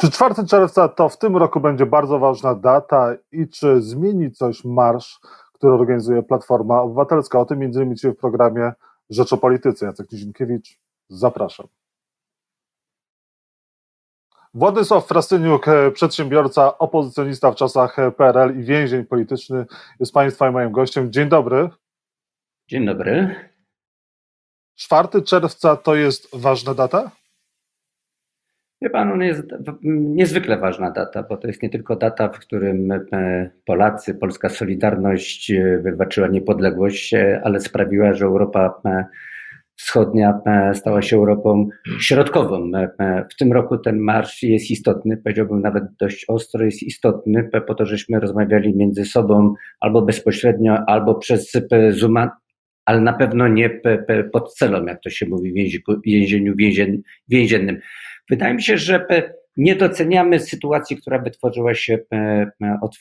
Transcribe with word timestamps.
Czy 0.00 0.10
4 0.10 0.34
czerwca 0.46 0.88
to 0.88 1.08
w 1.08 1.18
tym 1.18 1.36
roku 1.36 1.60
będzie 1.60 1.86
bardzo 1.86 2.18
ważna 2.18 2.54
data 2.54 3.14
i 3.32 3.48
czy 3.48 3.82
zmieni 3.82 4.32
coś 4.32 4.64
marsz, 4.64 5.20
który 5.52 5.72
organizuje 5.72 6.22
Platforma 6.22 6.82
Obywatelska? 6.82 7.40
O 7.40 7.44
tym 7.44 7.58
między 7.58 7.82
innymi 7.82 7.96
w 7.96 8.16
programie 8.16 8.72
Rzecz 9.10 9.32
o 9.32 9.36
Polityce. 9.36 9.86
Jacek 9.86 10.12
Nizinkiewicz, 10.12 10.78
zapraszam. 11.08 11.66
Władysław 14.54 15.06
Frasyniuk, 15.06 15.66
przedsiębiorca, 15.94 16.78
opozycjonista 16.78 17.50
w 17.50 17.54
czasach 17.54 17.96
PRL 18.16 18.60
i 18.60 18.64
więzień 18.64 19.04
polityczny 19.04 19.66
jest 20.00 20.12
Państwa 20.12 20.48
i 20.48 20.52
moim 20.52 20.72
gościem. 20.72 21.12
Dzień 21.12 21.28
dobry. 21.28 21.70
Dzień 22.68 22.86
dobry. 22.86 23.34
4 24.74 25.22
czerwca 25.22 25.76
to 25.76 25.94
jest 25.94 26.36
ważna 26.36 26.74
data? 26.74 27.10
Wie 28.82 28.90
pan, 28.90 29.12
on 29.12 29.22
jest 29.22 29.42
niezwykle 29.82 30.58
ważna 30.58 30.90
data, 30.90 31.22
bo 31.22 31.36
to 31.36 31.46
jest 31.46 31.62
nie 31.62 31.70
tylko 31.70 31.96
data, 31.96 32.28
w 32.28 32.38
którym 32.38 32.92
e, 32.92 33.50
Polacy, 33.64 34.14
polska 34.14 34.48
Solidarność 34.48 35.50
e, 35.50 35.78
wywalczyła 35.78 36.28
niepodległość, 36.28 37.14
e, 37.14 37.40
ale 37.44 37.60
sprawiła, 37.60 38.12
że 38.12 38.24
Europa 38.24 38.82
Wschodnia 39.76 40.40
stała 40.74 41.02
się 41.02 41.16
Europą 41.16 41.68
środkową. 42.00 42.70
W 43.32 43.36
tym 43.38 43.52
roku 43.52 43.78
ten 43.78 43.98
marsz 43.98 44.42
jest 44.42 44.70
istotny, 44.70 45.16
powiedziałbym 45.16 45.60
nawet 45.60 45.84
dość 46.00 46.24
ostro 46.28 46.64
jest 46.64 46.82
istotny, 46.82 47.50
po 47.66 47.74
to, 47.74 47.86
żeśmy 47.86 48.20
rozmawiali 48.20 48.76
między 48.76 49.04
sobą 49.04 49.54
albo 49.80 50.02
bezpośrednio, 50.02 50.78
albo 50.86 51.14
przez 51.14 51.52
Zooma, 51.90 52.30
ale 52.84 53.00
na 53.00 53.12
pewno 53.12 53.48
nie 53.48 53.80
pod 54.32 54.54
celą, 54.54 54.86
jak 54.86 55.00
to 55.00 55.10
się 55.10 55.26
mówi 55.26 55.70
w 55.88 56.02
więzieniu 56.04 56.54
więziennym. 57.28 57.80
Wydaje 58.30 58.54
mi 58.54 58.62
się, 58.62 58.78
że 58.78 59.06
nie 59.56 59.76
doceniamy 59.76 60.40
sytuacji, 60.40 60.96
która 60.96 61.18
wytworzyła 61.18 61.74
się 61.74 61.98
od 62.82 62.96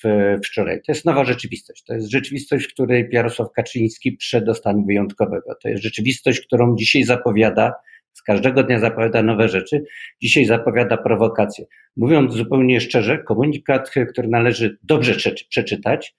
wczoraj. 0.46 0.82
To 0.86 0.92
jest 0.92 1.06
nowa 1.06 1.26
rzeczywistość. 1.26 1.84
To 1.84 1.94
jest 1.94 2.12
rzeczywistość, 2.12 2.66
w 2.66 2.74
której 2.74 3.10
Jarosław 3.12 3.52
Kaczyński 3.52 4.12
przed 4.12 4.46
do 4.46 4.56
stanu 4.56 4.86
wyjątkowego. 4.86 5.56
To 5.64 5.70
jest 5.70 5.84
rzeczywistość, 5.84 6.42
którą 6.42 6.76
dzisiaj 6.76 7.04
zapowiada, 7.04 7.74
z 8.14 8.24
każdego 8.24 8.64
dnia 8.64 8.80
zapowiada 8.80 9.24
nowe 9.24 9.50
rzeczy, 9.50 9.84
dzisiaj 10.22 10.46
zapowiada 10.46 10.98
prowokacje. 10.98 11.66
Mówiąc 11.98 12.34
zupełnie 12.34 12.82
szczerze, 12.82 13.18
komunikat, 13.18 13.90
który 14.12 14.28
należy 14.28 14.78
dobrze 14.84 15.32
przeczytać, 15.50 16.16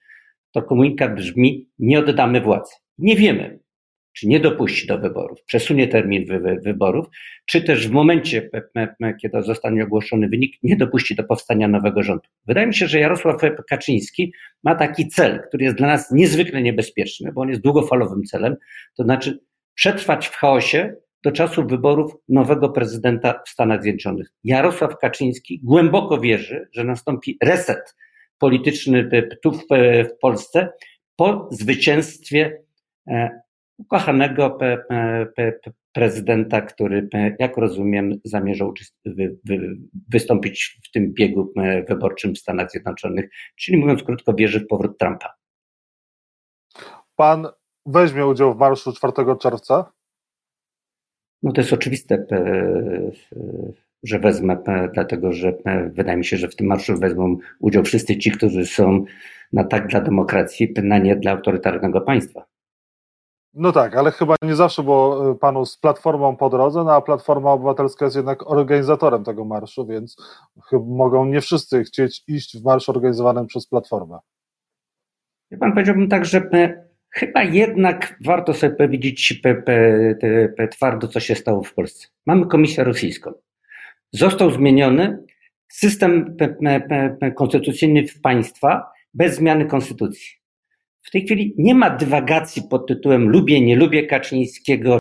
to 0.51 0.61
komunikat 0.61 1.15
brzmi: 1.15 1.69
Nie 1.79 1.99
oddamy 1.99 2.41
władzy. 2.41 2.71
Nie 2.97 3.15
wiemy, 3.15 3.59
czy 4.19 4.27
nie 4.27 4.39
dopuści 4.39 4.87
do 4.87 4.97
wyborów, 4.97 5.43
przesunie 5.45 5.87
termin 5.87 6.25
wy, 6.25 6.59
wyborów, 6.63 7.07
czy 7.45 7.61
też 7.61 7.87
w 7.87 7.91
momencie, 7.91 8.49
kiedy 9.21 9.41
zostanie 9.41 9.83
ogłoszony 9.83 10.29
wynik, 10.29 10.55
nie 10.63 10.75
dopuści 10.75 11.15
do 11.15 11.23
powstania 11.23 11.67
nowego 11.67 12.03
rządu. 12.03 12.23
Wydaje 12.47 12.67
mi 12.67 12.75
się, 12.75 12.87
że 12.87 12.99
Jarosław 12.99 13.35
Kaczyński 13.69 14.33
ma 14.63 14.75
taki 14.75 15.07
cel, 15.07 15.41
który 15.47 15.65
jest 15.65 15.77
dla 15.77 15.87
nas 15.87 16.11
niezwykle 16.11 16.61
niebezpieczny, 16.61 17.31
bo 17.31 17.41
on 17.41 17.49
jest 17.49 17.61
długofalowym 17.61 18.23
celem, 18.23 18.55
to 18.97 19.03
znaczy 19.03 19.39
przetrwać 19.73 20.27
w 20.27 20.35
chaosie 20.35 20.95
do 21.23 21.31
czasu 21.31 21.67
wyborów 21.67 22.11
nowego 22.29 22.69
prezydenta 22.69 23.41
w 23.45 23.49
Stanach 23.49 23.83
Zjednoczonych. 23.83 24.27
Jarosław 24.43 24.97
Kaczyński 24.97 25.59
głęboko 25.63 26.19
wierzy, 26.19 26.67
że 26.71 26.83
nastąpi 26.83 27.37
reset 27.43 27.95
polityczny 28.39 29.09
tu 29.43 29.51
w, 29.51 29.63
w 30.03 30.17
Polsce 30.21 30.69
po 31.15 31.49
zwycięstwie 31.51 32.61
e, 33.07 33.41
ukochanego 33.79 34.49
pe, 34.49 34.77
pe, 35.35 35.59
prezydenta, 35.93 36.61
który, 36.61 37.09
jak 37.39 37.57
rozumiem, 37.57 38.19
zamierza 38.23 38.65
wy, 39.05 39.37
wy, 39.45 39.77
wystąpić 40.09 40.79
w 40.83 40.91
tym 40.91 41.13
biegu 41.13 41.53
wyborczym 41.87 42.35
w 42.35 42.37
Stanach 42.37 42.71
Zjednoczonych, 42.71 43.29
czyli 43.55 43.77
mówiąc 43.77 44.03
krótko, 44.03 44.33
wierzy 44.33 44.59
w 44.59 44.67
powrót 44.67 44.97
Trumpa. 44.97 45.33
Pan 47.15 47.47
weźmie 47.85 48.27
udział 48.27 48.53
w 48.53 48.57
marszu 48.57 48.93
4 48.93 49.13
czerwca? 49.39 49.91
No 51.43 51.51
to 51.51 51.61
jest 51.61 51.73
oczywiste, 51.73 52.25
że 54.03 54.19
wezmę, 54.19 54.57
dlatego 54.93 55.33
że 55.33 55.53
wydaje 55.91 56.17
mi 56.17 56.25
się, 56.25 56.37
że 56.37 56.47
w 56.47 56.55
tym 56.55 56.67
marszu 56.67 56.97
wezmą 56.97 57.37
udział 57.59 57.83
wszyscy 57.83 58.17
ci, 58.17 58.31
którzy 58.31 58.65
są 58.65 59.05
na 59.53 59.63
tak 59.63 59.87
dla 59.87 60.01
demokracji, 60.01 60.73
na 60.83 60.97
nie 60.97 61.15
dla 61.15 61.31
autorytarnego 61.31 62.01
państwa. 62.01 62.45
No 63.53 63.71
tak, 63.71 63.95
ale 63.95 64.11
chyba 64.11 64.35
nie 64.41 64.55
zawsze 64.55 64.83
było 64.83 65.31
y, 65.31 65.35
panu 65.35 65.65
z 65.65 65.77
Platformą 65.77 66.37
po 66.37 66.49
drodze, 66.49 66.83
no 66.83 66.93
a 66.93 67.01
Platforma 67.01 67.51
Obywatelska 67.51 68.05
jest 68.05 68.17
jednak 68.17 68.51
organizatorem 68.51 69.23
tego 69.23 69.45
marszu, 69.45 69.87
więc 69.87 70.15
mogą 70.87 71.25
nie 71.25 71.41
wszyscy 71.41 71.83
chcieć 71.83 72.23
iść 72.27 72.57
w 72.57 72.63
marsz 72.63 72.89
organizowanym 72.89 73.47
przez 73.47 73.67
Platformę. 73.67 74.19
Ja 75.51 75.57
pan 75.57 75.73
powiedziałbym 75.73 76.09
tak, 76.09 76.25
że 76.25 76.49
chyba 77.09 77.43
jednak 77.43 78.17
warto 78.25 78.53
sobie 78.53 78.75
powiedzieć 78.75 79.41
twardo, 80.71 81.07
co 81.07 81.19
się 81.19 81.35
stało 81.35 81.63
w 81.63 81.73
Polsce. 81.73 82.07
Mamy 82.25 82.45
Komisję 82.45 82.83
Rosyjską. 82.83 83.31
Został 84.11 84.51
zmieniony 84.51 85.23
system 85.67 86.37
konstytucyjny 87.35 88.07
w 88.07 88.21
państwa 88.21 88.91
bez 89.13 89.35
zmiany 89.35 89.65
konstytucji. 89.65 90.38
W 91.01 91.11
tej 91.11 91.25
chwili 91.25 91.55
nie 91.57 91.75
ma 91.75 91.89
dywagacji 91.89 92.63
pod 92.69 92.87
tytułem 92.87 93.29
lubię, 93.29 93.61
nie 93.61 93.75
lubię 93.75 94.07
Kaczyńskiego, 94.07 94.99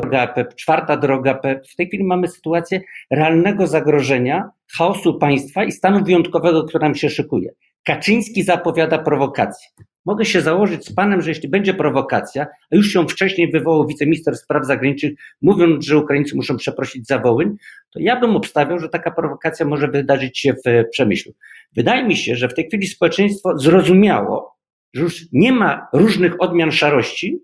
droga 0.00 0.34
czwarta 0.56 0.96
droga 0.96 1.40
W 1.72 1.76
tej 1.76 1.86
chwili 1.86 2.04
mamy 2.04 2.28
sytuację 2.28 2.80
realnego 3.10 3.66
zagrożenia, 3.66 4.50
chaosu 4.78 5.18
państwa 5.18 5.64
i 5.64 5.72
stanu 5.72 6.04
wyjątkowego, 6.04 6.64
który 6.64 6.82
nam 6.84 6.94
się 6.94 7.10
szykuje. 7.10 7.50
Kaczyński 7.84 8.42
zapowiada 8.42 8.98
prowokację. 8.98 9.68
Mogę 10.04 10.24
się 10.24 10.40
założyć 10.40 10.86
z 10.86 10.94
panem, 10.94 11.22
że 11.22 11.30
jeśli 11.30 11.48
będzie 11.48 11.74
prowokacja, 11.74 12.46
a 12.72 12.76
już 12.76 12.92
się 12.92 13.08
wcześniej 13.08 13.50
wywołał 13.50 13.86
wiceminister 13.86 14.36
spraw 14.36 14.66
zagranicznych, 14.66 15.12
mówiąc, 15.42 15.86
że 15.86 15.98
Ukraińcy 15.98 16.36
muszą 16.36 16.56
przeprosić 16.56 17.06
za 17.06 17.18
Wołyń, 17.18 17.56
to 17.90 18.00
ja 18.00 18.20
bym 18.20 18.36
obstawiał, 18.36 18.78
że 18.78 18.88
taka 18.88 19.10
prowokacja 19.10 19.66
może 19.66 19.88
wydarzyć 19.88 20.38
się 20.38 20.52
w 20.52 20.88
Przemyślu. 20.90 21.32
Wydaje 21.76 22.04
mi 22.04 22.16
się, 22.16 22.36
że 22.36 22.48
w 22.48 22.54
tej 22.54 22.66
chwili 22.66 22.86
społeczeństwo 22.86 23.58
zrozumiało, 23.58 24.59
że 24.94 25.02
już 25.02 25.26
nie 25.32 25.52
ma 25.52 25.86
różnych 25.92 26.42
odmian 26.42 26.72
szarości, 26.72 27.38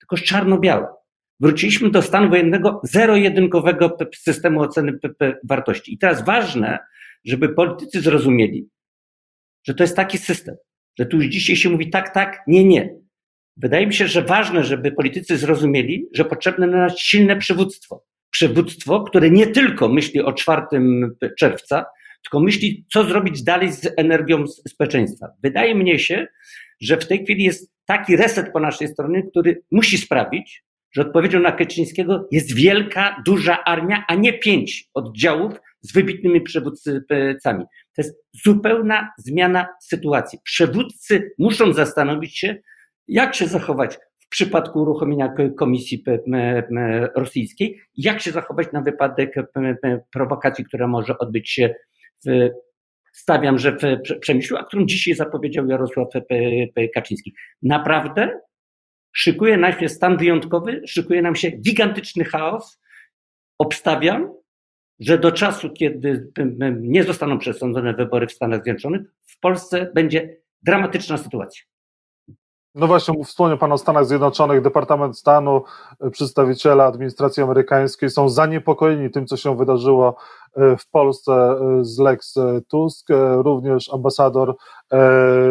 tylko 0.00 0.16
czarno-białe. 0.16 0.86
Wróciliśmy 1.40 1.90
do 1.90 2.02
stanu 2.02 2.30
wojennego 2.30 2.80
zero-jedynkowego 2.84 3.96
systemu 4.14 4.60
oceny 4.60 4.98
wartości. 5.44 5.94
I 5.94 5.98
teraz 5.98 6.24
ważne, 6.24 6.78
żeby 7.24 7.48
politycy 7.48 8.00
zrozumieli, 8.00 8.68
że 9.66 9.74
to 9.74 9.84
jest 9.84 9.96
taki 9.96 10.18
system, 10.18 10.56
że 10.98 11.06
tu 11.06 11.16
już 11.16 11.26
dzisiaj 11.26 11.56
się 11.56 11.70
mówi 11.70 11.90
tak, 11.90 12.14
tak, 12.14 12.42
nie, 12.46 12.64
nie. 12.64 12.94
Wydaje 13.56 13.86
mi 13.86 13.94
się, 13.94 14.08
że 14.08 14.22
ważne, 14.22 14.64
żeby 14.64 14.92
politycy 14.92 15.36
zrozumieli, 15.38 16.06
że 16.14 16.24
potrzebne 16.24 16.66
na 16.66 16.78
nas 16.78 16.98
silne 16.98 17.36
przywództwo. 17.36 18.04
Przywództwo, 18.30 19.02
które 19.02 19.30
nie 19.30 19.46
tylko 19.46 19.88
myśli 19.88 20.20
o 20.20 20.32
4 20.32 20.62
czerwca, 21.38 21.84
tylko 22.22 22.40
myśli, 22.40 22.86
co 22.92 23.04
zrobić 23.04 23.42
dalej 23.42 23.72
z 23.72 23.92
energią 23.96 24.46
społeczeństwa. 24.46 25.26
Wydaje 25.42 25.74
mnie 25.74 25.98
się, 25.98 26.26
że 26.84 26.96
w 26.96 27.06
tej 27.06 27.24
chwili 27.24 27.44
jest 27.44 27.72
taki 27.84 28.16
reset 28.16 28.52
po 28.52 28.60
naszej 28.60 28.88
stronie, 28.88 29.22
który 29.22 29.62
musi 29.70 29.98
sprawić, 29.98 30.64
że 30.92 31.02
odpowiedzią 31.02 31.40
na 31.40 31.52
Kaczyńskiego 31.52 32.28
jest 32.30 32.54
wielka, 32.54 33.22
duża 33.26 33.64
armia, 33.64 34.04
a 34.08 34.14
nie 34.14 34.38
pięć 34.38 34.90
oddziałów 34.94 35.52
z 35.80 35.92
wybitnymi 35.92 36.40
przywódcami. 36.40 37.64
To 37.96 38.02
jest 38.02 38.16
zupełna 38.44 39.12
zmiana 39.18 39.68
sytuacji. 39.82 40.38
Przywódcy 40.44 41.32
muszą 41.38 41.72
zastanowić 41.72 42.38
się, 42.38 42.56
jak 43.08 43.34
się 43.34 43.46
zachować 43.46 43.98
w 44.18 44.28
przypadku 44.28 44.82
uruchomienia 44.82 45.34
komisji 45.58 46.04
rosyjskiej, 47.16 47.80
jak 47.96 48.20
się 48.20 48.30
zachować 48.30 48.72
na 48.72 48.82
wypadek 48.82 49.34
prowokacji, 50.12 50.64
która 50.64 50.86
może 50.86 51.18
odbyć 51.18 51.50
się 51.50 51.74
w 52.26 52.50
stawiam, 53.14 53.58
że 53.58 53.72
w 53.72 54.18
Przemyślu, 54.20 54.56
a 54.56 54.64
którą 54.64 54.86
dzisiaj 54.86 55.14
zapowiedział 55.14 55.66
Jarosław 55.66 56.08
Kaczyński. 56.94 57.34
Naprawdę 57.62 58.40
szykuje 59.12 59.56
nam 59.56 59.72
się 59.80 59.88
stan 59.88 60.16
wyjątkowy, 60.16 60.82
szykuje 60.86 61.22
nam 61.22 61.36
się 61.36 61.50
gigantyczny 61.50 62.24
chaos. 62.24 62.80
Obstawiam, 63.58 64.32
że 65.00 65.18
do 65.18 65.32
czasu, 65.32 65.70
kiedy 65.70 66.32
nie 66.80 67.04
zostaną 67.04 67.38
przesądzone 67.38 67.94
wybory 67.94 68.26
w 68.26 68.32
Stanach 68.32 68.64
Zjednoczonych, 68.64 69.02
w 69.26 69.40
Polsce 69.40 69.90
będzie 69.94 70.36
dramatyczna 70.62 71.16
sytuacja. 71.16 71.62
No 72.74 72.86
właśnie, 72.86 73.24
wspomniał 73.24 73.58
Pan 73.58 73.72
o 73.72 73.78
Stanach 73.78 74.06
Zjednoczonych, 74.06 74.62
Departament 74.62 75.18
Stanu, 75.18 75.62
e, 76.00 76.10
przedstawiciele 76.10 76.84
administracji 76.84 77.42
amerykańskiej 77.42 78.10
są 78.10 78.28
zaniepokojeni 78.28 79.10
tym, 79.10 79.26
co 79.26 79.36
się 79.36 79.56
wydarzyło 79.56 80.16
e, 80.56 80.76
w 80.76 80.90
Polsce 80.90 81.32
e, 81.32 81.84
z 81.84 81.98
Lex 81.98 82.34
Tusk. 82.68 83.08
Również 83.36 83.92
ambasador 83.92 84.56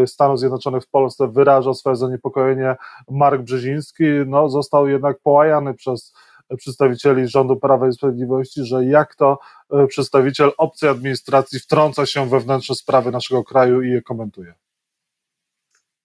Stanów 0.06 0.40
Zjednoczonych 0.40 0.84
w 0.84 0.90
Polsce 0.90 1.28
wyraża 1.28 1.74
swoje 1.74 1.96
zaniepokojenie. 1.96 2.76
Mark 3.12 3.42
Brzeziński 3.42 4.04
no, 4.26 4.50
został 4.50 4.88
jednak 4.88 5.20
połajany 5.20 5.74
przez 5.74 6.14
przedstawicieli 6.58 7.28
rządu 7.28 7.56
Prawa 7.56 7.88
i 7.88 7.94
Sprawiedliwości, 7.94 8.66
że 8.66 8.86
jak 8.86 9.16
to 9.16 9.40
przedstawiciel 9.88 10.52
obcej 10.58 10.90
administracji 10.90 11.60
wtrąca 11.60 12.06
się 12.06 12.24
we 12.24 12.30
wewnętrzne 12.30 12.76
sprawy 12.76 13.12
naszego 13.12 13.44
kraju 13.44 13.82
i 13.82 13.90
je 13.90 14.02
komentuje. 14.02 14.54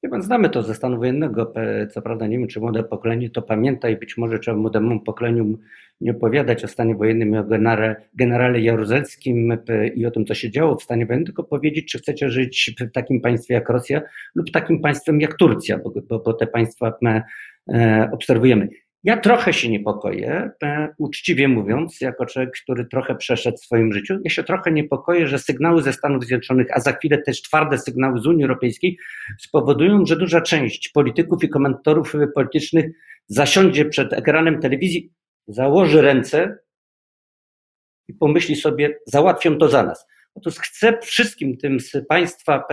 Wie 0.03 0.11
pan, 0.11 0.23
znamy 0.23 0.51
to 0.51 0.63
ze 0.63 0.75
stanu 0.75 0.97
wojennego. 0.97 1.53
Co 1.91 2.03
prawda 2.03 2.27
nie 2.27 2.39
wiem, 2.39 2.49
czy 2.49 2.61
młode 2.61 2.85
pokolenie 2.85 3.31
to 3.31 3.43
pamięta 3.43 3.89
i 3.89 3.97
być 3.97 4.17
może 4.17 4.39
trzeba 4.39 4.57
młodemu 4.57 5.01
pokoleniu 5.01 5.59
nie 6.01 6.11
opowiadać 6.11 6.65
o 6.65 6.69
stanie 6.69 6.95
wojennym 6.95 7.35
i 7.35 7.39
o 7.39 7.45
generale, 7.45 7.97
generale 8.15 8.61
Jaruzelskim 8.61 9.59
i 9.95 10.07
o 10.07 10.11
tym, 10.11 10.25
co 10.27 10.35
się 10.35 10.51
działo 10.51 10.77
w 10.77 10.83
stanie 10.83 11.07
wojennym, 11.07 11.27
tylko 11.27 11.45
powiedzieć, 11.45 11.93
czy 11.93 11.99
chcecie 11.99 12.31
żyć 12.31 12.75
w 12.81 12.93
takim 12.93 13.21
państwie 13.21 13.55
jak 13.55 13.69
Rosja 13.69 14.01
lub 14.35 14.51
takim 14.51 14.81
państwem 14.81 15.21
jak 15.21 15.37
Turcja, 15.37 15.79
bo, 15.79 15.93
bo, 16.09 16.19
bo 16.19 16.33
te 16.33 16.47
państwa 16.47 16.93
e, 17.73 18.09
obserwujemy. 18.13 18.69
Ja 19.09 19.17
trochę 19.17 19.53
się 19.53 19.69
niepokoję, 19.69 20.51
uczciwie 20.99 21.49
mówiąc, 21.49 22.01
jako 22.01 22.27
człowiek, 22.27 22.51
który 22.63 22.85
trochę 22.85 23.15
przeszedł 23.15 23.57
w 23.57 23.65
swoim 23.65 23.93
życiu, 23.93 24.19
ja 24.25 24.31
się 24.31 24.45
trochę 24.45 24.73
niepokoję, 24.73 25.27
że 25.27 25.39
sygnały 25.39 25.83
ze 25.83 25.93
Stanów 25.93 26.25
Zjednoczonych, 26.25 26.67
a 26.73 26.81
za 26.81 26.93
chwilę 26.93 27.23
też 27.23 27.43
twarde 27.43 27.79
sygnały 27.79 28.21
z 28.21 28.27
Unii 28.27 28.45
Europejskiej 28.45 28.99
spowodują, 29.39 30.07
że 30.07 30.17
duża 30.17 30.41
część 30.41 30.89
polityków 30.89 31.45
i 31.45 31.49
komentatorów 31.49 32.13
politycznych 32.35 32.87
zasiądzie 33.27 33.85
przed 33.85 34.13
ekranem 34.13 34.61
telewizji, 34.61 35.13
założy 35.47 36.03
ręce 36.03 36.59
i 38.09 38.15
pomyśli 38.15 38.57
sobie, 38.57 38.99
załatwią 39.07 39.59
to 39.59 39.69
za 39.69 39.83
nas. 39.83 40.07
Otóż 40.35 40.55
chcę 40.59 40.99
wszystkim 41.03 41.57
tym 41.57 41.81
z 41.81 41.93
Państwa 42.09 42.65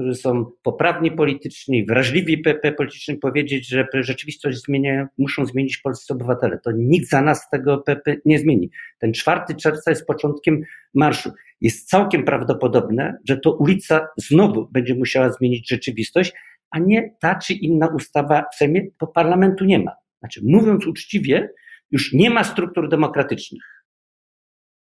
którzy 0.00 0.14
są 0.14 0.46
poprawni 0.62 1.12
politycznie, 1.12 1.84
wrażliwi 1.84 2.42
politycznie, 2.76 3.16
powiedzieć, 3.16 3.68
że 3.68 3.86
rzeczywistość 3.94 4.58
zmienia, 4.66 5.08
muszą 5.18 5.46
zmienić 5.46 5.78
polscy 5.78 6.14
obywatele. 6.14 6.58
To 6.64 6.70
nikt 6.72 7.08
za 7.08 7.22
nas 7.22 7.50
tego 7.50 7.84
nie 8.24 8.38
zmieni. 8.38 8.70
Ten 8.98 9.12
4 9.12 9.40
czerwca 9.62 9.90
jest 9.90 10.06
początkiem 10.06 10.62
marszu. 10.94 11.32
Jest 11.60 11.88
całkiem 11.88 12.24
prawdopodobne, 12.24 13.18
że 13.28 13.36
to 13.36 13.52
ulica 13.56 14.06
znowu 14.16 14.68
będzie 14.72 14.94
musiała 14.94 15.32
zmienić 15.32 15.68
rzeczywistość, 15.68 16.32
a 16.70 16.78
nie 16.78 17.14
ta 17.20 17.34
czy 17.34 17.54
inna 17.54 17.86
ustawa 17.86 18.44
w 18.52 18.56
Sejmie, 18.56 18.82
bo 19.00 19.06
parlamentu 19.06 19.64
nie 19.64 19.78
ma. 19.78 19.92
Znaczy, 20.18 20.40
mówiąc 20.44 20.86
uczciwie, 20.86 21.50
już 21.90 22.12
nie 22.12 22.30
ma 22.30 22.44
struktur 22.44 22.88
demokratycznych. 22.88 23.62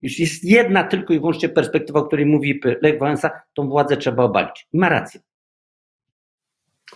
Jeśli 0.02 0.24
jest 0.24 0.44
jedna 0.44 0.84
tylko 0.84 1.14
i 1.14 1.20
wyłącznie 1.20 1.50
perspektywa, 1.50 2.00
o 2.00 2.04
której 2.04 2.26
mówi 2.26 2.62
Lech 2.82 3.00
Wałęsa, 3.00 3.32
tą 3.54 3.70
władzę 3.70 3.98
trzeba 3.98 4.24
obalić. 4.24 4.68
I 4.74 4.78
ma 4.78 4.90
rację. 4.90 5.22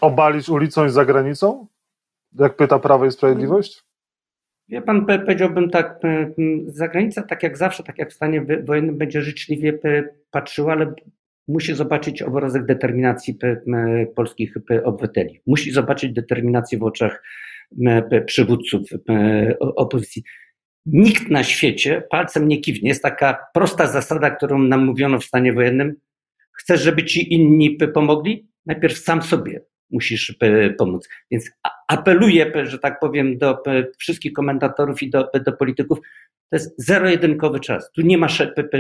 Obalić 0.02 0.50
ulicą 0.50 0.86
i 0.86 0.90
za 0.90 1.06
granicą? 1.06 1.68
Jak 2.40 2.56
pyta 2.56 2.80
Prawo 2.80 3.06
i 3.06 3.12
Sprawiedliwość? 3.12 3.84
Wie 4.70 4.82
pan, 4.82 5.06
powiedziałbym 5.06 5.70
tak, 5.70 6.00
zagranica 6.68 7.22
tak 7.22 7.44
jak 7.44 7.58
zawsze, 7.58 7.84
tak 7.84 7.98
jak 7.98 8.10
w 8.10 8.14
stanie 8.14 8.46
wojennym 8.64 8.98
będzie 8.98 9.22
życzliwie 9.22 9.80
patrzyła, 10.32 10.74
ale 10.74 10.94
musi 11.48 11.76
zobaczyć 11.76 12.22
obrazek 12.22 12.66
determinacji 12.66 13.38
polskich 14.16 14.54
obywateli. 14.84 15.42
Musi 15.48 15.72
zobaczyć 15.72 16.14
determinację 16.14 16.78
w 16.78 16.84
oczach 16.84 17.24
przywódców 18.26 18.82
opozycji. 19.60 20.24
Nikt 20.86 21.30
na 21.30 21.44
świecie 21.44 22.04
palcem 22.10 22.48
nie 22.48 22.62
kiwnie. 22.62 22.90
Jest 22.90 23.04
taka 23.04 23.46
prosta 23.54 23.88
zasada, 23.88 24.32
którą 24.32 24.60
nam 24.60 24.86
mówiono 24.86 25.20
w 25.20 25.26
stanie 25.26 25.54
wojennym. 25.54 25.96
Chcesz, 26.52 26.82
żeby 26.82 27.06
ci 27.06 27.34
inni 27.34 27.78
pomogli? 27.94 28.48
Najpierw 28.66 28.98
sam 28.98 29.22
sobie 29.22 29.62
musisz 29.92 30.36
pomóc. 30.78 31.10
Więc 31.32 31.52
apeluję, 31.88 32.52
że 32.64 32.80
tak 32.80 33.00
powiem, 33.00 33.38
do 33.38 33.58
wszystkich 33.98 34.34
komentatorów 34.34 35.04
i 35.04 35.10
do, 35.10 35.30
do 35.46 35.52
polityków. 35.52 36.00
To 36.50 36.56
jest 36.56 36.74
zero-jedynkowy 36.78 37.60
czas. 37.60 37.92
Tu 37.92 38.02
nie 38.02 38.18
ma 38.18 38.28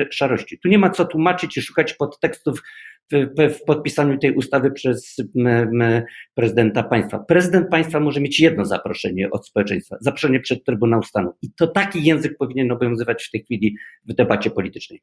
szarości. 0.09 0.59
Tu 0.59 0.69
nie 0.69 0.77
ma 0.77 0.89
co 0.89 1.05
tłumaczyć 1.05 1.57
i 1.57 1.61
szukać 1.61 1.93
podtekstów 1.93 2.63
w 3.37 3.63
podpisaniu 3.67 4.17
tej 4.17 4.35
ustawy 4.35 4.71
przez 4.71 5.15
prezydenta 6.33 6.83
państwa. 6.83 7.19
Prezydent 7.19 7.69
państwa 7.69 7.99
może 7.99 8.21
mieć 8.21 8.39
jedno 8.39 8.65
zaproszenie 8.65 9.29
od 9.29 9.47
społeczeństwa, 9.47 9.97
zaproszenie 9.99 10.39
przed 10.39 10.63
Trybunał 10.63 11.03
Stanu. 11.03 11.33
I 11.41 11.51
to 11.53 11.67
taki 11.67 12.03
język 12.03 12.37
powinien 12.37 12.71
obowiązywać 12.71 13.23
w 13.23 13.31
tej 13.31 13.43
chwili 13.43 13.75
w 14.05 14.13
debacie 14.13 14.49
politycznej. 14.49 15.01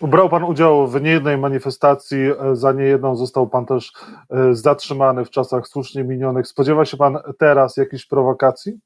Brał 0.00 0.28
Pan 0.28 0.44
udział 0.44 0.88
w 0.88 1.02
niejednej 1.02 1.38
manifestacji, 1.38 2.18
za 2.52 2.72
niejedną 2.72 3.16
został 3.16 3.48
Pan 3.48 3.66
też 3.66 3.92
e, 4.30 4.54
zatrzymany 4.54 5.24
w 5.24 5.30
czasach 5.30 5.68
słusznie 5.68 6.04
minionych. 6.04 6.46
Spodziewa 6.46 6.84
się 6.84 6.96
Pan 6.96 7.18
teraz 7.38 7.76
jakichś 7.76 8.06
prowokacji? 8.06 8.78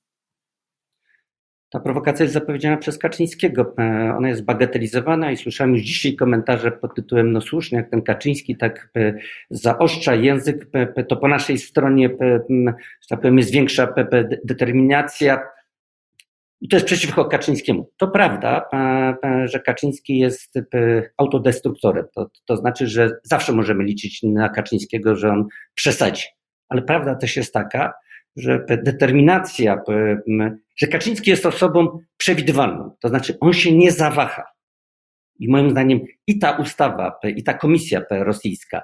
Ta 1.71 1.81
prowokacja 1.81 2.23
jest 2.23 2.35
zapowiedziana 2.35 2.77
przez 2.77 2.99
Kaczyńskiego. 2.99 3.75
E, 3.79 4.15
ona 4.19 4.29
jest 4.29 4.45
bagatelizowana 4.45 5.33
i 5.33 5.37
słyszałem 5.37 5.73
już 5.73 5.83
dzisiaj 5.83 6.17
komentarze 6.17 6.71
pod 6.71 6.95
tytułem 6.95 7.33
no 7.33 7.41
słusznie, 7.41 7.79
jak 7.79 7.91
ten 7.91 8.03
Kaczyński 8.03 8.56
tak 8.56 8.91
e, 8.97 9.15
zaostrza 9.51 10.15
język, 10.15 10.67
to 11.09 11.17
po 11.17 11.29
naszej 11.29 11.59
stronie, 11.59 12.11
że 13.01 13.09
tak 13.09 13.21
powiem, 13.21 13.39
jest 13.39 13.53
większa 13.53 13.95
determinacja. 14.45 15.41
I 16.61 16.69
to 16.69 16.77
jest 16.77 16.87
przeciwko 16.87 17.25
Kaczyńskiemu. 17.25 17.91
To 17.97 18.09
prawda, 18.09 18.69
że 19.45 19.61
Kaczyński 19.61 20.19
jest 20.19 20.55
autodestruktorem. 21.17 22.07
To, 22.15 22.31
to 22.47 22.57
znaczy, 22.57 22.87
że 22.87 23.11
zawsze 23.23 23.53
możemy 23.53 23.85
liczyć 23.85 24.23
na 24.23 24.49
Kaczyńskiego, 24.49 25.17
że 25.17 25.29
on 25.29 25.47
przesadzi. 25.75 26.25
Ale 26.69 26.83
prawda 26.83 27.15
też 27.15 27.37
jest 27.37 27.55
taka, 27.55 27.93
że 28.37 28.65
determinacja, 28.69 29.83
że 30.77 30.87
Kaczyński 30.87 31.31
jest 31.31 31.47
osobą 31.47 31.99
przewidywalną, 32.17 32.91
to 33.01 33.09
znaczy 33.09 33.37
on 33.41 33.53
się 33.53 33.77
nie 33.77 33.93
zawaha. 33.93 34.45
I 35.39 35.49
moim 35.49 35.71
zdaniem 35.71 36.01
i 36.27 36.39
ta 36.39 36.51
ustawa, 36.56 37.19
i 37.37 37.43
ta 37.43 37.55
komisja 37.55 38.03
rosyjska, 38.11 38.83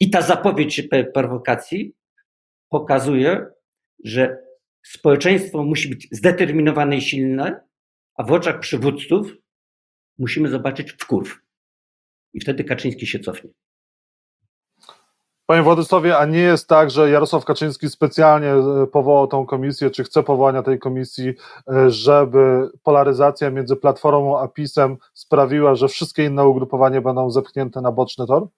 i 0.00 0.10
ta 0.10 0.22
zapowiedź 0.22 0.88
prowokacji 1.14 1.94
pokazuje, 2.68 3.46
że 4.04 4.38
społeczeństwo 4.82 5.62
musi 5.64 5.88
być 5.88 6.08
zdeterminowane 6.12 6.96
i 6.96 7.00
silne, 7.00 7.60
a 8.14 8.22
w 8.22 8.32
oczach 8.32 8.60
przywódców 8.60 9.32
musimy 10.18 10.48
zobaczyć 10.48 10.92
wkurw. 10.92 11.38
I 12.32 12.40
wtedy 12.40 12.64
Kaczyński 12.64 13.06
się 13.06 13.18
cofnie. 13.18 13.50
Panie 15.50 15.62
Władysławie, 15.62 16.18
a 16.18 16.26
nie 16.26 16.38
jest 16.38 16.68
tak, 16.68 16.90
że 16.90 17.10
Jarosław 17.10 17.44
Kaczyński 17.44 17.88
specjalnie 17.88 18.48
e, 18.48 18.86
powołał 18.86 19.26
tą 19.26 19.46
komisję, 19.46 19.90
czy 19.90 20.04
chce 20.04 20.22
powołania 20.22 20.62
tej 20.62 20.78
komisji, 20.78 21.34
e, 21.68 21.90
żeby 21.90 22.70
polaryzacja 22.82 23.50
między 23.50 23.76
Platformą 23.76 24.40
a 24.40 24.48
PiSem 24.48 24.96
sprawiła, 25.14 25.74
że 25.74 25.88
wszystkie 25.88 26.24
inne 26.24 26.46
ugrupowania 26.46 27.00
będą 27.00 27.30
zepchnięte 27.30 27.80
na 27.80 27.92
boczny 27.92 28.26
tor? 28.26 28.48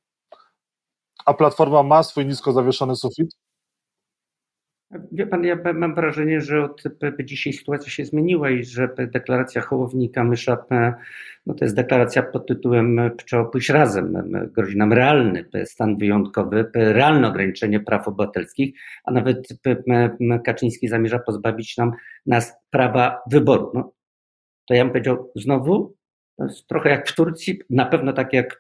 A 1.24 1.34
Platforma 1.34 1.82
ma 1.82 2.02
swój 2.02 2.26
nisko 2.26 2.52
zawieszony 2.52 2.96
sufit? 2.96 3.36
Wie 5.12 5.26
pan, 5.26 5.44
ja 5.44 5.58
mam 5.74 5.94
wrażenie, 5.94 6.40
że 6.40 6.64
od 6.64 6.82
dzisiaj 7.24 7.52
sytuacja 7.52 7.90
się 7.90 8.04
zmieniła 8.04 8.50
i 8.50 8.64
że 8.64 8.88
deklaracja 8.98 9.60
Hołownika 9.60 10.24
Mysza 10.24 10.64
no 11.46 11.54
to 11.54 11.64
jest 11.64 11.76
deklaracja 11.76 12.22
pod 12.22 12.46
tytułem 12.46 13.00
Trzeba 13.26 13.44
pójść 13.44 13.68
razem. 13.68 14.16
Grozi 14.52 14.76
nam 14.76 14.92
realny 14.92 15.44
stan 15.64 15.96
wyjątkowy, 15.98 16.70
realne 16.74 17.28
ograniczenie 17.28 17.80
praw 17.80 18.08
obywatelskich, 18.08 18.80
a 19.04 19.12
nawet 19.12 19.48
Kaczyński 20.44 20.88
zamierza 20.88 21.18
pozbawić 21.18 21.76
nam 21.76 21.92
nas 22.26 22.52
prawa 22.70 23.20
wyboru. 23.30 23.70
No, 23.74 23.92
to 24.68 24.74
ja 24.74 24.84
bym 24.84 24.92
powiedział 24.92 25.30
znowu, 25.36 25.96
trochę 26.68 26.90
jak 26.90 27.08
w 27.08 27.14
Turcji, 27.14 27.60
na 27.70 27.86
pewno 27.86 28.12
tak 28.12 28.32
jak 28.32 28.58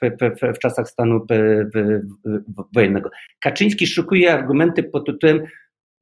w, 0.54 0.58
czasach 0.58 0.88
stanu 0.88 1.26
wojennego. 2.74 3.10
Kaczyński 3.40 3.86
szukuje 3.86 4.32
argumenty 4.32 4.82
pod 4.82 5.06
tytułem 5.06 5.46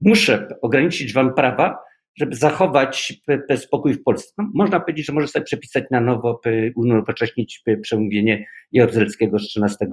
muszę 0.00 0.48
ograniczyć 0.62 1.12
wam 1.12 1.34
prawa, 1.34 1.78
żeby 2.16 2.36
zachować 2.36 3.22
spokój 3.56 3.94
w 3.94 4.02
Polsce. 4.02 4.32
No, 4.38 4.50
można 4.54 4.80
powiedzieć, 4.80 5.06
że 5.06 5.12
może 5.12 5.28
sobie 5.28 5.44
przepisać 5.44 5.84
na 5.90 6.00
nowo, 6.00 6.40
unowocześnić 6.76 7.62
przemówienie 7.82 8.46
Jaruzelskiego 8.72 9.38
z 9.38 9.42
13 9.42 9.86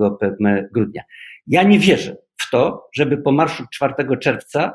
grudnia. 0.73 1.03
Ja 1.47 1.63
nie 1.63 1.79
wierzę 1.79 2.17
w 2.37 2.49
to, 2.51 2.87
żeby 2.95 3.17
po 3.17 3.31
marszu 3.31 3.63
4 3.73 3.93
czerwca 4.21 4.73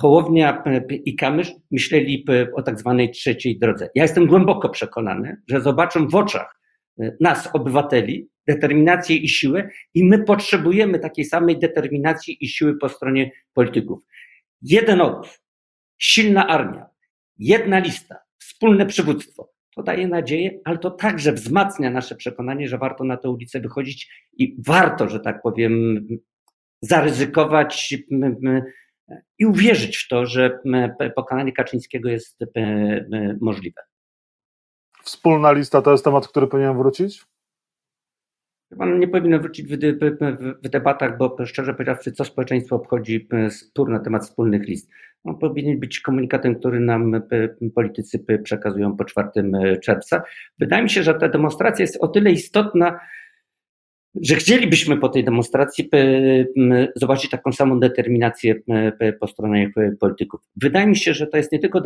Hołownia 0.00 0.62
i 0.90 1.16
Kamysz 1.16 1.52
myśleli 1.70 2.24
o 2.54 2.62
tak 2.62 2.78
zwanej 2.78 3.10
trzeciej 3.10 3.58
drodze. 3.58 3.88
Ja 3.94 4.02
jestem 4.02 4.26
głęboko 4.26 4.68
przekonany, 4.68 5.36
że 5.50 5.60
zobaczą 5.60 6.08
w 6.08 6.14
oczach 6.14 6.60
nas, 7.20 7.50
obywateli, 7.52 8.28
determinację 8.48 9.16
i 9.16 9.28
siłę 9.28 9.68
i 9.94 10.04
my 10.04 10.24
potrzebujemy 10.24 10.98
takiej 10.98 11.24
samej 11.24 11.58
determinacji 11.58 12.36
i 12.40 12.48
siły 12.48 12.78
po 12.78 12.88
stronie 12.88 13.30
polityków. 13.54 13.98
Jeden 14.66 15.00
obóz, 15.00 15.40
silna 15.98 16.46
armia, 16.48 16.86
jedna 17.38 17.78
lista, 17.78 18.16
wspólne 18.38 18.86
przywództwo. 18.86 19.50
To 19.76 19.82
daje 19.82 20.08
nadzieję, 20.08 20.60
ale 20.64 20.78
to 20.78 20.90
także 20.90 21.32
wzmacnia 21.32 21.90
nasze 21.90 22.14
przekonanie, 22.14 22.68
że 22.68 22.78
warto 22.78 23.04
na 23.04 23.16
tę 23.16 23.30
ulicę 23.30 23.60
wychodzić 23.60 24.28
i 24.32 24.56
warto, 24.66 25.08
że 25.08 25.20
tak 25.20 25.42
powiem, 25.42 26.06
zaryzykować 26.80 27.94
i 29.38 29.46
uwierzyć 29.46 29.96
w 29.96 30.08
to, 30.08 30.26
że 30.26 30.58
pokonanie 31.16 31.52
Kaczyńskiego 31.52 32.08
jest 32.08 32.38
możliwe. 33.40 33.80
Wspólna 35.02 35.52
lista 35.52 35.82
to 35.82 35.92
jest 35.92 36.04
temat, 36.04 36.28
który 36.28 36.46
powinien 36.46 36.78
wrócić? 36.78 37.24
Pan 38.78 38.98
nie 38.98 39.08
powinno 39.08 39.38
wrócić 39.38 39.66
w, 39.66 39.78
w, 40.62 40.68
debatach, 40.68 41.18
bo 41.18 41.36
szczerze 41.46 41.74
powiedziawszy, 41.74 42.12
co 42.12 42.24
społeczeństwo 42.24 42.76
obchodzi 42.76 43.28
spór 43.50 43.90
na 43.90 43.98
temat 43.98 44.22
wspólnych 44.22 44.68
list. 44.68 44.90
On 45.24 45.38
powinien 45.38 45.80
być 45.80 46.00
komunikatem, 46.00 46.54
który 46.54 46.80
nam 46.80 47.22
politycy 47.74 48.24
przekazują 48.42 48.96
po 48.96 49.04
4 49.04 49.28
czerwca. 49.82 50.22
Wydaje 50.58 50.82
mi 50.82 50.90
się, 50.90 51.02
że 51.02 51.14
ta 51.14 51.28
demonstracja 51.28 51.82
jest 51.82 51.96
o 52.00 52.08
tyle 52.08 52.30
istotna, 52.30 53.00
że 54.22 54.34
chcielibyśmy 54.34 54.96
po 54.96 55.08
tej 55.08 55.24
demonstracji 55.24 55.90
zobaczyć 56.96 57.30
taką 57.30 57.52
samą 57.52 57.80
determinację 57.80 58.54
po 59.20 59.26
stronie 59.26 59.70
polityków. 60.00 60.40
Wydaje 60.56 60.86
mi 60.86 60.96
się, 60.96 61.14
że 61.14 61.26
to 61.26 61.36
jest 61.36 61.52
nie 61.52 61.58
tylko 61.58 61.82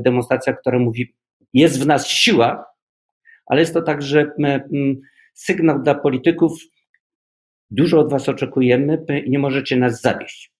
demonstracja, 0.00 0.52
która 0.52 0.78
mówi, 0.78 1.14
jest 1.54 1.82
w 1.82 1.86
nas 1.86 2.06
siła, 2.06 2.66
ale 3.46 3.60
jest 3.60 3.74
to 3.74 3.82
także 3.82 4.30
sygnał 5.42 5.82
dla 5.82 5.94
polityków, 5.94 6.52
dużo 7.70 8.00
od 8.00 8.10
was 8.10 8.28
oczekujemy 8.28 9.04
nie 9.28 9.38
możecie 9.38 9.76
nas 9.76 10.00
zawieść. 10.00 10.52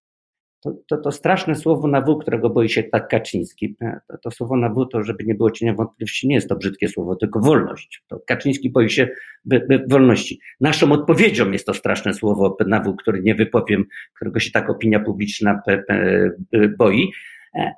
To, 0.60 0.72
to, 0.88 0.96
to, 0.96 1.12
straszne 1.12 1.54
słowo 1.54 1.88
na 1.88 2.00
W, 2.00 2.18
którego 2.18 2.50
boi 2.50 2.68
się 2.68 2.82
tak 2.82 3.08
Kaczyński. 3.08 3.76
To, 4.08 4.18
to, 4.18 4.30
słowo 4.30 4.56
na 4.56 4.68
W, 4.68 4.86
to 4.86 5.02
żeby 5.02 5.24
nie 5.24 5.34
było 5.34 5.50
cienia 5.50 5.74
wątpliwości, 5.74 6.28
nie 6.28 6.34
jest 6.34 6.48
to 6.48 6.56
brzydkie 6.56 6.88
słowo, 6.88 7.16
tylko 7.16 7.40
wolność. 7.40 8.04
To 8.08 8.20
Kaczyński 8.26 8.70
boi 8.70 8.90
się 8.90 9.08
by, 9.44 9.60
by 9.60 9.84
wolności. 9.88 10.40
Naszą 10.60 10.92
odpowiedzią 10.92 11.50
jest 11.50 11.66
to 11.66 11.74
straszne 11.74 12.14
słowo 12.14 12.56
na 12.66 12.80
W, 12.80 12.96
który 12.96 13.22
nie 13.22 13.34
wypowiem, 13.34 13.84
którego 14.16 14.40
się 14.40 14.50
tak 14.50 14.70
opinia 14.70 15.00
publiczna 15.00 15.62
boi. 16.78 17.12
E, 17.54 17.72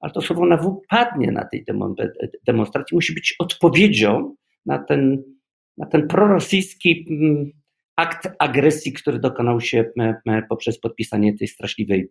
ale 0.00 0.12
to 0.12 0.20
słowo 0.20 0.46
na 0.46 0.56
W 0.56 0.80
padnie 0.88 1.32
na 1.32 1.44
tej 1.44 1.64
demonstracji, 2.46 2.94
musi 2.94 3.14
być 3.14 3.34
odpowiedzią 3.38 4.34
na 4.66 4.78
ten 4.78 5.35
na 5.78 5.86
ten 5.86 6.08
prorosyjski 6.08 7.06
mm, 7.10 7.50
akt 7.96 8.28
agresji, 8.38 8.92
który 8.92 9.18
dokonał 9.18 9.60
się 9.60 9.84
poprzez 10.48 10.78
podpisanie 10.80 11.38
tej 11.38 11.48
straszliwej 11.48 12.10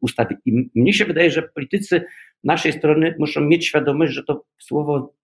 ustawy. 0.00 0.36
I 0.44 0.70
mnie 0.74 0.92
się 0.92 1.04
wydaje, 1.04 1.30
że 1.30 1.42
politycy 1.42 2.04
naszej 2.44 2.72
strony 2.72 3.14
muszą 3.18 3.40
mieć 3.40 3.66
świadomość, 3.66 4.12
że 4.12 4.24
to 4.24 4.44
słowo 4.58 5.14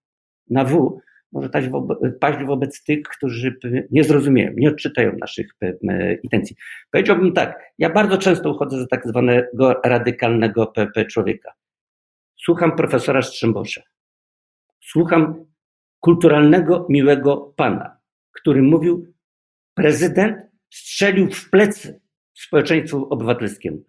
na 0.50 0.64
W 0.64 1.00
może 1.32 1.48
paść 2.20 2.44
wobec 2.44 2.84
tych, 2.84 3.02
którzy 3.02 3.58
nie 3.90 4.04
zrozumieją, 4.04 4.52
nie 4.56 4.68
odczytają 4.68 5.16
naszych 5.20 5.50
intencji. 6.22 6.56
Powiedziałbym 6.90 7.32
tak, 7.32 7.72
ja 7.78 7.90
bardzo 7.90 8.18
często 8.18 8.50
uchodzę 8.50 8.78
za 8.80 8.86
tak 8.86 9.08
zwanego 9.08 9.80
radykalnego 9.84 10.72
człowieka. 11.10 11.52
Słucham 12.36 12.76
profesora 12.76 13.22
Strzembosza. 13.22 13.82
Słucham 14.80 15.47
kulturalnego, 16.00 16.86
miłego 16.88 17.36
pana, 17.56 17.98
który 18.32 18.62
mówił, 18.62 19.12
prezydent 19.74 20.36
strzelił 20.70 21.30
w 21.30 21.50
plecy 21.50 22.00
społeczeństwu 22.34 23.06
obywatelskiemu. 23.10 23.84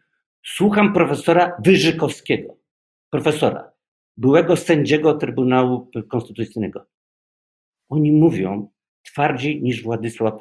Słucham 0.46 0.94
profesora 0.94 1.58
Wyżykowskiego, 1.66 2.58
profesora, 3.10 3.72
byłego 4.18 4.56
sędziego 4.56 5.14
Trybunału 5.14 5.92
Konstytucyjnego. 6.10 6.86
Oni 7.90 8.12
mówią 8.12 8.70
twardziej 9.04 9.64
niż 9.64 9.84
Władysław 9.84 10.34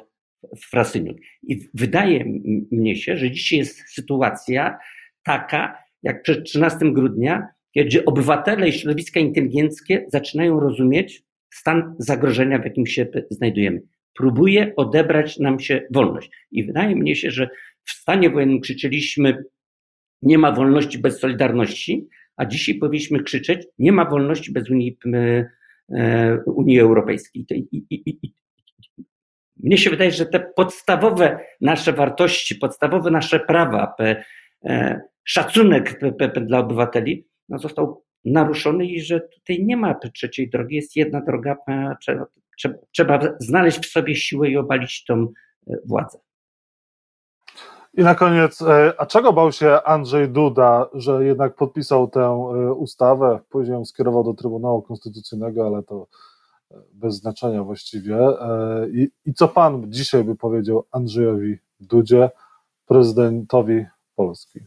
Frasyniuk. 0.57 1.17
I 1.43 1.69
wydaje 1.73 2.25
mnie 2.71 2.95
się, 2.95 3.17
że 3.17 3.31
dzisiaj 3.31 3.59
jest 3.59 3.79
sytuacja 3.89 4.79
taka, 5.23 5.83
jak 6.03 6.21
przed 6.21 6.45
13 6.45 6.79
grudnia, 6.81 7.47
kiedy 7.73 8.05
obywatele 8.05 8.69
i 8.69 8.73
środowiska 8.73 9.19
inteligenckie 9.19 10.05
zaczynają 10.07 10.59
rozumieć, 10.59 11.23
stan 11.49 11.95
zagrożenia, 11.99 12.59
w 12.59 12.63
jakim 12.63 12.87
się 12.87 13.07
znajdujemy. 13.29 13.81
Próbuje 14.17 14.73
odebrać 14.75 15.39
nam 15.39 15.59
się 15.59 15.81
wolność. 15.91 16.31
I 16.51 16.63
wydaje 16.63 16.95
mi 16.95 17.15
się, 17.15 17.31
że 17.31 17.49
w 17.83 17.91
stanie 17.91 18.29
wojennym 18.29 18.59
krzyczeliśmy, 18.59 19.43
nie 20.21 20.37
ma 20.37 20.51
wolności 20.51 20.99
bez 20.99 21.19
solidarności, 21.19 22.07
a 22.35 22.45
dzisiaj 22.45 22.75
powinniśmy 22.75 23.23
krzyczeć, 23.23 23.67
nie 23.79 23.91
ma 23.91 24.05
wolności 24.05 24.51
bez 24.51 24.69
Unii, 24.69 24.97
e, 25.93 26.39
Unii 26.45 26.79
Europejskiej. 26.79 27.45
I, 27.51 27.85
i, 27.89 28.03
i, 28.23 28.33
mnie 29.63 29.77
się 29.77 29.89
wydaje, 29.89 30.11
że 30.11 30.25
te 30.25 30.39
podstawowe 30.55 31.39
nasze 31.61 31.93
wartości, 31.93 32.55
podstawowe 32.55 33.11
nasze 33.11 33.39
prawa, 33.39 33.95
e, 34.63 35.01
szacunek 35.23 35.99
dla 36.41 36.59
obywateli 36.59 37.27
no, 37.49 37.59
został 37.59 38.03
naruszony 38.25 38.85
i 38.85 39.01
że 39.01 39.21
tutaj 39.21 39.65
nie 39.65 39.77
ma 39.77 39.95
trzeciej 39.95 40.49
drogi, 40.49 40.75
jest 40.75 40.95
jedna 40.95 41.21
droga, 41.21 41.57
trzeba, 42.01 42.25
trzeba 42.91 43.19
znaleźć 43.39 43.79
w 43.79 43.91
sobie 43.91 44.15
siłę 44.15 44.49
i 44.49 44.57
obalić 44.57 45.03
tą 45.05 45.27
e, 45.67 45.75
władzę. 45.85 46.19
I 47.93 48.03
na 48.03 48.15
koniec, 48.15 48.61
e, 48.61 48.93
a 48.97 49.05
czego 49.05 49.33
bał 49.33 49.51
się 49.51 49.79
Andrzej 49.85 50.29
Duda, 50.29 50.89
że 50.93 51.25
jednak 51.25 51.55
podpisał 51.55 52.07
tę 52.07 52.21
e, 52.21 52.73
ustawę, 52.73 53.39
później 53.49 53.73
ją 53.73 53.85
skierował 53.85 54.23
do 54.23 54.33
Trybunału 54.33 54.81
Konstytucyjnego, 54.81 55.67
ale 55.67 55.83
to 55.83 56.07
bez 56.93 57.15
znaczenia 57.15 57.63
właściwie. 57.63 58.17
I, 58.93 59.09
i 59.25 59.33
co 59.33 59.47
pan 59.47 59.91
dzisiaj 59.91 60.23
by 60.23 60.35
powiedział 60.35 60.85
Andrzejowi 60.91 61.57
Dudzie, 61.79 62.29
prezydentowi 62.85 63.85
Polski? 64.15 64.59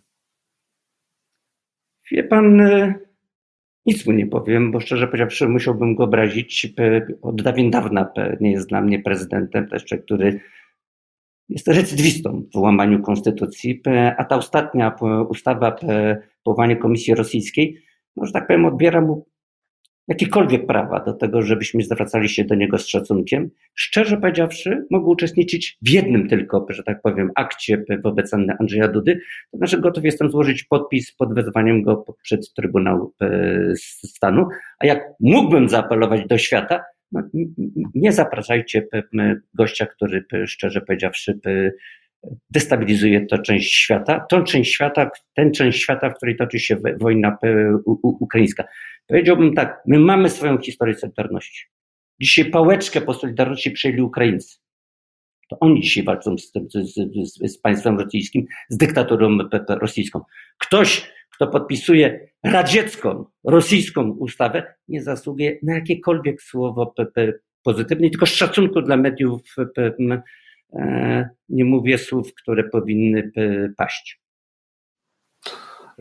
Wie 2.11 2.25
pan, 2.25 2.61
nic 3.87 4.07
mu 4.07 4.13
nie 4.13 4.27
powiem, 4.27 4.73
bo 4.73 4.81
szczerze 4.81 5.07
powiedziawszy, 5.07 5.49
musiałbym 5.49 5.95
go 5.95 6.05
obrazić. 6.05 6.75
Od 7.23 7.43
dawien 7.43 7.71
dawna 7.71 8.13
nie 8.41 8.51
jest 8.51 8.69
dla 8.69 8.81
mnie 8.81 8.99
prezydentem, 8.99 9.69
też 9.69 9.85
który 10.05 10.41
jest 11.49 11.69
recydwistą 11.69 12.43
w 12.55 12.59
łamaniu 12.59 13.03
konstytucji, 13.03 13.83
a 14.19 14.25
ta 14.25 14.37
ostatnia 14.37 14.97
ustawa 15.29 15.77
powołania 16.43 16.77
Komisji 16.77 17.15
Rosyjskiej, 17.15 17.79
no, 18.17 18.27
że 18.27 18.33
tak 18.33 18.47
powiem, 18.47 18.65
odbiera 18.65 19.01
mu 19.01 19.27
jakiekolwiek 20.13 20.67
prawa 20.67 21.01
do 21.01 21.13
tego, 21.13 21.43
żebyśmy 21.43 21.83
zwracali 21.83 22.29
się 22.29 22.45
do 22.45 22.55
niego 22.55 22.79
z 22.79 22.87
szacunkiem. 22.87 23.51
Szczerze 23.75 24.17
powiedziawszy, 24.17 24.87
mogę 24.91 25.07
uczestniczyć 25.07 25.79
w 25.83 25.89
jednym 25.89 26.29
tylko, 26.29 26.67
że 26.69 26.83
tak 26.83 27.03
powiem, 27.03 27.31
akcie 27.37 27.85
wobec 28.05 28.35
Andrzeja 28.35 28.89
Dudy, 28.89 29.21
to 29.51 29.59
znaczy 29.59 29.81
gotów 29.81 30.05
jestem 30.05 30.31
złożyć 30.31 30.65
podpis 30.65 31.15
pod 31.15 31.35
wezwaniem 31.35 31.83
go 31.83 32.05
przed 32.23 32.53
Trybunał 32.55 33.13
e, 33.23 33.73
Stanu, 34.07 34.47
a 34.79 34.87
jak 34.87 35.01
mógłbym 35.21 35.69
zaapelować 35.69 36.27
do 36.27 36.39
świata, 36.39 36.85
no, 37.13 37.23
nie 37.95 38.13
zapraszajcie 38.13 38.87
gościa, 39.55 39.87
który 39.87 40.25
szczerze 40.47 40.81
powiedziawszy 40.81 41.39
destabilizuje 42.51 43.27
tę 43.27 43.39
część 43.39 43.75
świata, 43.75 44.27
tą 44.31 44.45
część 44.45 44.75
świata, 44.75 45.11
tę 45.35 45.51
część 45.51 45.83
świata, 45.83 46.11
w 46.11 46.15
której 46.15 46.37
toczy 46.37 46.59
się 46.59 46.77
wojna 47.01 47.39
ukraińska. 48.03 48.65
Powiedziałbym 49.07 49.55
tak, 49.55 49.83
my 49.87 49.99
mamy 49.99 50.31
swoją 50.31 50.59
historię 50.59 50.95
Solidarności. 50.95 51.67
Dzisiaj 52.21 52.51
pałeczkę 52.51 53.01
po 53.01 53.15
Solidarności 53.15 53.71
przejęli 53.71 54.03
Ukraińcy. 54.03 54.57
To 55.51 55.59
oni 55.61 55.81
dzisiaj 55.81 56.05
walczą 56.05 56.39
z, 56.39 56.53
tym, 56.53 56.67
z, 56.71 56.95
z, 56.95 57.53
z 57.53 57.59
państwem 57.59 57.99
rosyjskim, 57.99 58.47
z 58.69 58.77
dyktaturą 58.77 59.39
rosyjską. 59.69 60.21
Ktoś, 60.59 61.13
kto 61.35 61.47
podpisuje 61.47 62.29
radziecką, 62.45 63.25
rosyjską 63.45 64.11
ustawę, 64.11 64.75
nie 64.89 65.03
zasługuje 65.03 65.59
na 65.63 65.75
jakiekolwiek 65.75 66.43
słowo 66.43 66.95
pozytywne, 67.63 68.11
tylko 68.11 68.27
szacunku 68.27 68.83
dla 68.83 68.97
mediów 68.97 69.43
e, 69.79 69.93
nie 71.49 71.65
mówię 71.65 71.99
słów, 71.99 72.35
które 72.35 72.65
powinny 72.65 73.33
paść. 73.77 74.21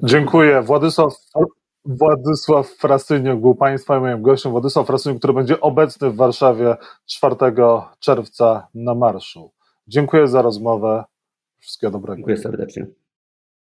Dziękuję. 0.04 0.62
Władysław 0.62 1.14
Władysław 1.86 2.68
Frasyniuk 2.68 3.42
był 3.42 3.56
Państwa 3.56 3.98
i 3.98 4.02
moim 4.02 4.22
gościem. 4.22 4.52
Władysław 4.52 4.88
Frasyniuk, 4.88 5.18
który 5.18 5.34
będzie 5.34 5.62
obecny 5.62 6.10
w 6.10 6.16
Warszawie 6.16 6.76
4 7.06 7.36
czerwca 8.00 8.68
na 8.74 8.96
marszu. 8.96 9.52
Dziękuję 9.88 10.28
za 10.28 10.42
rozmowę. 10.42 11.04
Wszystkiego 11.60 11.92
dobrego. 11.92 12.16
Dziękuję 12.16 12.38
serdecznie. 12.38 12.88